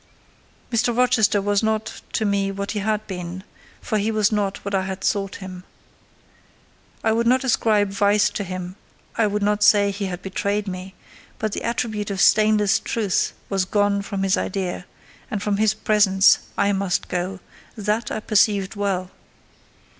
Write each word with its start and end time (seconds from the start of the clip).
Mr. 0.71 0.97
Rochester 0.97 1.39
was 1.43 1.61
not 1.61 2.01
to 2.13 2.25
me 2.25 2.51
what 2.51 2.71
he 2.71 2.79
had 2.79 3.05
been; 3.05 3.43
for 3.81 3.99
he 3.99 4.09
was 4.09 4.31
not 4.31 4.65
what 4.65 4.73
I 4.73 4.81
had 4.81 5.01
thought 5.01 5.35
him. 5.35 5.63
I 7.03 7.11
would 7.11 7.27
not 7.27 7.43
ascribe 7.43 7.91
vice 7.91 8.27
to 8.31 8.43
him; 8.43 8.77
I 9.15 9.27
would 9.27 9.43
not 9.43 9.61
say 9.61 9.91
he 9.91 10.05
had 10.07 10.23
betrayed 10.23 10.67
me; 10.67 10.95
but 11.37 11.51
the 11.51 11.61
attribute 11.61 12.09
of 12.09 12.19
stainless 12.19 12.79
truth 12.79 13.33
was 13.47 13.63
gone 13.63 14.01
from 14.01 14.23
his 14.23 14.37
idea, 14.37 14.87
and 15.29 15.39
from 15.43 15.57
his 15.57 15.75
presence 15.75 16.39
I 16.57 16.71
must 16.71 17.07
go: 17.07 17.39
that 17.77 18.09
I 18.09 18.21
perceived 18.21 18.75
well. 18.75 19.11